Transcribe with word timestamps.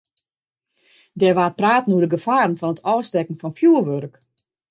Der 1.19 1.33
waard 1.37 1.55
praat 1.59 1.87
oer 1.91 2.03
de 2.03 2.11
gefaren 2.15 2.59
fan 2.59 2.73
it 2.75 2.83
ôfstekken 2.93 3.39
fan 3.41 3.57
fjoerwurk. 3.57 4.15